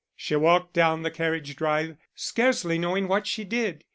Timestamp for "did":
3.43-3.83